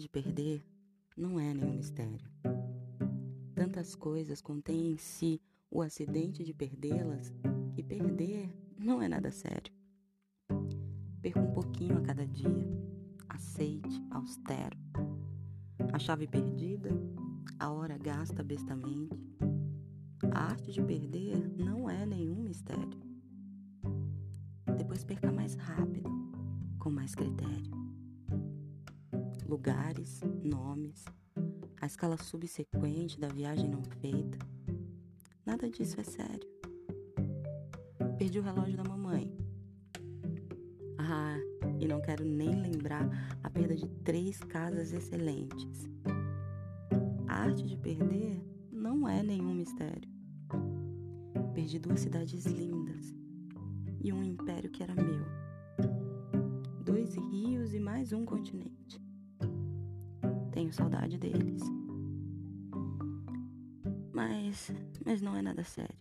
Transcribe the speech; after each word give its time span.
de 0.00 0.08
perder 0.08 0.64
não 1.16 1.38
é 1.38 1.52
nenhum 1.52 1.74
mistério. 1.74 2.28
Tantas 3.54 3.94
coisas 3.94 4.40
contêm 4.40 4.92
em 4.92 4.96
si 4.96 5.40
o 5.70 5.82
acidente 5.82 6.42
de 6.42 6.54
perdê-las 6.54 7.32
que 7.74 7.82
perder 7.82 8.50
não 8.78 9.02
é 9.02 9.08
nada 9.08 9.30
sério. 9.30 9.72
Perca 11.20 11.40
um 11.40 11.52
pouquinho 11.52 11.98
a 11.98 12.00
cada 12.00 12.26
dia, 12.26 12.66
aceite, 13.28 14.02
austero. 14.10 14.76
A 15.92 15.98
chave 15.98 16.26
perdida, 16.26 16.90
a 17.58 17.70
hora 17.70 17.98
gasta 17.98 18.42
bestamente. 18.42 19.14
A 20.32 20.44
arte 20.44 20.72
de 20.72 20.82
perder 20.82 21.46
não 21.58 21.90
é 21.90 22.06
nenhum 22.06 22.42
mistério. 22.42 22.98
Depois 24.78 25.04
perca 25.04 25.30
mais 25.30 25.54
rápido, 25.56 26.10
com 26.78 26.90
mais 26.90 27.14
critério 27.14 27.49
lugares, 29.50 30.20
nomes, 30.44 31.04
a 31.80 31.84
escala 31.84 32.16
subsequente 32.16 33.18
da 33.18 33.26
viagem 33.26 33.68
não 33.68 33.82
feita. 33.82 34.38
Nada 35.44 35.68
disso 35.68 36.00
é 36.00 36.04
sério. 36.04 36.48
Perdi 38.16 38.38
o 38.38 38.42
relógio 38.42 38.76
da 38.76 38.84
mamãe. 38.84 39.36
Ah, 40.96 41.36
e 41.80 41.88
não 41.88 42.00
quero 42.00 42.24
nem 42.24 42.62
lembrar 42.62 43.08
a 43.42 43.50
perda 43.50 43.74
de 43.74 43.88
três 44.04 44.38
casas 44.38 44.92
excelentes. 44.92 45.90
A 47.26 47.34
arte 47.34 47.66
de 47.66 47.76
perder 47.76 48.40
não 48.70 49.08
é 49.08 49.20
nenhum 49.20 49.52
mistério. 49.52 50.08
Perdi 51.54 51.80
duas 51.80 51.98
cidades 51.98 52.46
lindas 52.46 53.16
e 54.00 54.12
um 54.12 54.22
império 54.22 54.70
que 54.70 54.84
era 54.84 54.94
meu. 54.94 55.24
Dois 56.84 57.16
rios 57.16 57.74
e 57.74 57.80
mais 57.80 58.12
um 58.12 58.24
continente 58.24 58.79
tenho 60.70 60.72
saudade 60.72 61.18
deles. 61.18 61.62
Mas, 64.12 64.72
mas 65.04 65.20
não 65.20 65.36
é 65.36 65.42
nada 65.42 65.64
sério. 65.64 65.96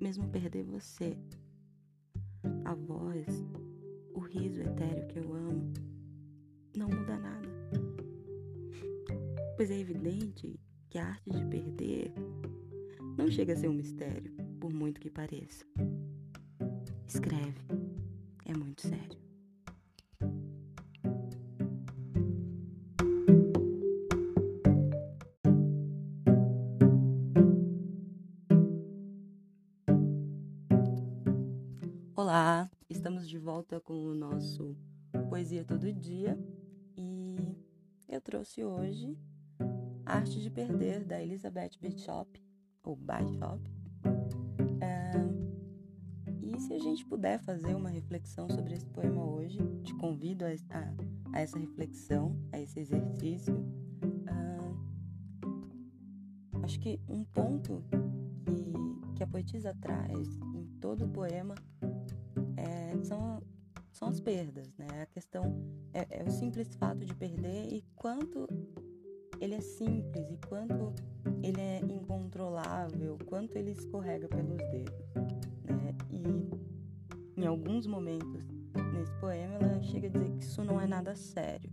Mesmo 0.00 0.28
perder 0.28 0.64
você, 0.64 1.16
a 2.64 2.74
voz, 2.74 3.26
o 4.14 4.20
riso 4.20 4.60
etéreo 4.60 5.06
que 5.08 5.18
eu 5.18 5.34
amo, 5.34 5.72
não 6.76 6.88
muda 6.88 7.18
nada. 7.18 7.48
Pois 9.56 9.70
é 9.70 9.78
evidente 9.78 10.58
que 10.88 10.98
a 10.98 11.08
arte 11.08 11.30
de 11.30 11.44
perder 11.46 12.12
não 13.16 13.30
chega 13.30 13.52
a 13.52 13.56
ser 13.56 13.68
um 13.68 13.74
mistério, 13.74 14.32
por 14.60 14.72
muito 14.72 15.00
que 15.00 15.10
pareça. 15.10 15.64
Escreve, 17.06 17.60
é 18.44 18.56
muito 18.56 18.82
sério. 18.82 19.21
Olá, 32.34 32.70
estamos 32.88 33.28
de 33.28 33.36
volta 33.36 33.78
com 33.78 33.92
o 33.92 34.14
nosso 34.14 34.74
Poesia 35.28 35.66
Todo 35.66 35.92
Dia 35.92 36.34
e 36.96 37.36
eu 38.08 38.22
trouxe 38.22 38.64
hoje 38.64 39.18
Arte 40.06 40.40
de 40.40 40.48
Perder 40.48 41.04
da 41.04 41.22
Elizabeth 41.22 41.72
Bishop, 41.78 42.42
ou 42.82 42.96
Bishop. 42.96 43.70
É, 44.80 45.12
e 46.40 46.58
se 46.58 46.72
a 46.72 46.78
gente 46.78 47.04
puder 47.04 47.38
fazer 47.40 47.74
uma 47.74 47.90
reflexão 47.90 48.48
sobre 48.48 48.76
esse 48.76 48.86
poema 48.86 49.22
hoje, 49.22 49.58
te 49.84 49.94
convido 49.96 50.46
a, 50.46 50.48
a, 50.70 50.94
a 51.34 51.40
essa 51.42 51.58
reflexão, 51.58 52.34
a 52.50 52.58
esse 52.58 52.80
exercício. 52.80 53.62
É, 54.26 54.58
acho 56.64 56.80
que 56.80 56.98
um 57.06 57.24
ponto 57.24 57.84
que, 58.46 59.16
que 59.16 59.22
a 59.22 59.26
poetisa 59.26 59.76
traz 59.78 60.26
em 60.54 60.64
todo 60.80 61.04
o 61.04 61.10
poema 61.10 61.54
são, 63.02 63.42
são 63.90 64.08
as 64.08 64.20
perdas, 64.20 64.72
né? 64.76 65.02
A 65.02 65.06
questão 65.06 65.42
é, 65.92 66.06
é 66.20 66.24
o 66.24 66.30
simples 66.30 66.74
fato 66.74 67.04
de 67.04 67.14
perder 67.14 67.72
e 67.72 67.82
quanto 67.96 68.48
ele 69.40 69.54
é 69.54 69.60
simples 69.60 70.30
e 70.30 70.38
quanto 70.46 70.92
ele 71.42 71.60
é 71.60 71.80
incontrolável, 71.80 73.18
quanto 73.26 73.56
ele 73.56 73.72
escorrega 73.72 74.28
pelos 74.28 74.58
dedos, 74.58 75.14
né? 75.64 75.94
E 76.10 77.40
em 77.40 77.46
alguns 77.46 77.86
momentos 77.86 78.46
nesse 78.92 79.12
poema 79.20 79.54
ela 79.54 79.82
chega 79.82 80.06
a 80.06 80.10
dizer 80.10 80.30
que 80.30 80.44
isso 80.44 80.62
não 80.64 80.80
é 80.80 80.86
nada 80.86 81.16
sério. 81.16 81.70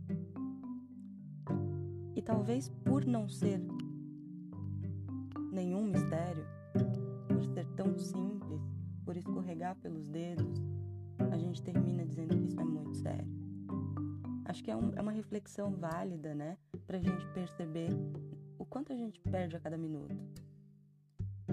E 2.16 2.22
talvez 2.22 2.70
por 2.84 3.06
não 3.06 3.30
ser 3.30 3.62
nenhum 5.52 5.84
mistério, 5.86 6.46
por 7.28 7.44
ser 7.46 7.66
tão 7.76 7.98
simples, 7.98 8.62
por 9.06 9.16
escorregar 9.16 9.76
pelos 9.78 10.08
dedos, 10.08 10.62
a 11.32 11.38
gente 11.38 11.62
termina 11.62 12.06
dizendo 12.06 12.38
que 12.38 12.46
isso 12.46 12.60
é 12.60 12.64
muito 12.64 12.96
sério. 12.96 13.28
Acho 14.46 14.64
que 14.64 14.72
é, 14.72 14.76
um, 14.76 14.92
é 14.96 15.02
uma 15.02 15.12
reflexão 15.12 15.72
válida, 15.72 16.34
né? 16.34 16.58
Pra 16.88 17.00
gente 17.00 17.26
perceber 17.28 17.90
o 18.58 18.66
quanto 18.66 18.92
a 18.92 18.96
gente 18.96 19.20
perde 19.20 19.56
a 19.56 19.60
cada 19.60 19.78
minuto. 19.78 20.16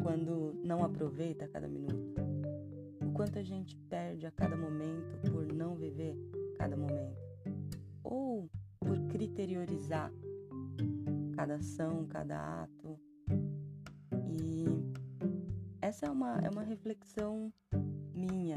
Quando 0.02 0.54
não 0.64 0.82
aproveita 0.82 1.46
cada 1.48 1.68
minuto. 1.68 2.20
O 3.04 3.12
quanto 3.12 3.38
a 3.38 3.42
gente 3.42 3.76
perde 3.88 4.26
a 4.26 4.30
cada 4.30 4.56
momento 4.56 5.18
por 5.30 5.46
não 5.52 5.74
viver 5.74 6.16
cada 6.56 6.76
momento. 6.76 7.16
Ou 8.02 8.48
por 8.80 8.98
criteriorizar 9.08 10.10
cada 11.34 11.56
ação, 11.56 12.06
cada 12.06 12.62
ato. 12.62 12.98
E 14.26 14.64
essa 15.82 16.06
é 16.06 16.10
uma, 16.10 16.38
é 16.38 16.48
uma 16.48 16.62
reflexão 16.62 17.52
minha 18.14 18.56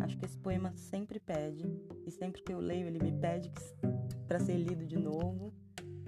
Acho 0.00 0.16
que 0.16 0.24
esse 0.24 0.38
poema 0.38 0.72
sempre 0.76 1.20
pede, 1.20 1.64
e 2.06 2.10
sempre 2.10 2.42
que 2.42 2.52
eu 2.52 2.58
leio, 2.58 2.86
ele 2.86 2.98
me 2.98 3.12
pede 3.12 3.52
para 4.26 4.40
ser 4.40 4.56
lido 4.56 4.86
de 4.86 4.98
novo. 4.98 5.52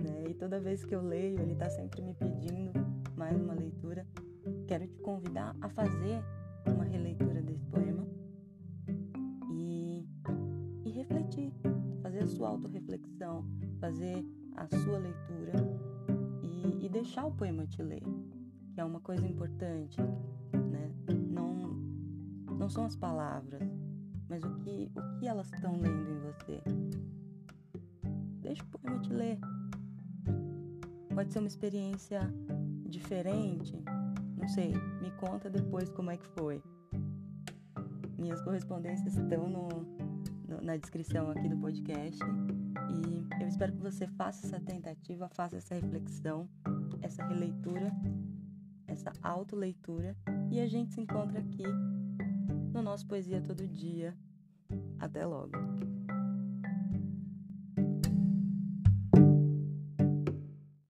Né? 0.03 0.31
E 0.31 0.35
toda 0.35 0.59
vez 0.61 0.85
que 0.85 0.95
eu 0.95 1.03
leio, 1.03 1.41
ele 1.41 1.53
está 1.53 1.69
sempre 1.69 2.03
me 2.03 2.15
pedindo 2.15 2.73
mais 3.17 3.41
uma 3.41 3.55
leitura. 3.55 4.07
Quero 4.67 4.87
te 4.87 4.99
convidar 4.99 5.55
a 5.61 5.69
fazer 5.69 6.23
uma 6.67 6.85
releitura 6.85 7.43
desse 7.43 7.65
poema 7.67 8.07
e, 9.51 10.07
e 10.85 10.91
refletir, 10.91 11.53
fazer 12.03 12.21
a 12.21 12.27
sua 12.27 12.49
autorreflexão, 12.49 13.45
fazer 13.79 14.25
a 14.57 14.67
sua 14.69 14.99
leitura 14.99 15.53
e, 16.43 16.87
e 16.87 16.89
deixar 16.89 17.27
o 17.27 17.33
poema 17.33 17.67
te 17.67 17.83
ler, 17.83 18.03
que 18.73 18.81
é 18.81 18.85
uma 18.85 19.01
coisa 19.01 19.27
importante. 19.27 20.01
Né? 20.01 20.91
Não, 22.63 22.71
são 22.71 22.85
as 22.85 22.95
palavras, 22.95 23.69
mas 24.29 24.45
o 24.45 24.55
que, 24.61 24.89
o 24.95 25.19
que 25.19 25.27
elas 25.27 25.53
estão 25.53 25.81
lendo 25.81 26.09
em 26.13 26.21
você? 26.21 26.63
Deixa 28.41 28.63
o 28.63 28.67
poema 28.67 29.01
te 29.01 29.13
ler. 29.13 29.37
Pode 31.13 31.33
ser 31.33 31.41
uma 31.41 31.49
experiência 31.49 32.21
diferente. 32.87 33.77
Não 34.39 34.47
sei, 34.47 34.75
me 35.01 35.11
conta 35.19 35.51
depois 35.51 35.91
como 35.91 36.13
é 36.13 36.17
que 36.17 36.29
foi. 36.39 36.63
Minhas 38.17 38.41
correspondências 38.43 39.17
estão 39.17 39.49
no, 39.49 39.69
no, 40.47 40.61
na 40.63 40.77
descrição 40.77 41.33
aqui 41.33 41.49
do 41.49 41.57
podcast. 41.57 42.21
E 42.23 43.43
eu 43.43 43.49
espero 43.49 43.73
que 43.73 43.83
você 43.83 44.07
faça 44.07 44.47
essa 44.47 44.61
tentativa, 44.61 45.29
faça 45.31 45.57
essa 45.57 45.75
reflexão, 45.75 46.49
essa 47.01 47.27
releitura, 47.27 47.91
essa 48.87 49.13
autoleitura. 49.21 50.17
E 50.49 50.61
a 50.61 50.69
gente 50.69 50.95
se 50.95 51.01
encontra 51.01 51.41
aqui 51.41 51.65
no 52.73 52.83
nosso 52.83 53.07
Poesia 53.07 53.41
Todo 53.41 53.67
Dia. 53.69 54.17
Até 54.99 55.25
logo! 55.27 55.53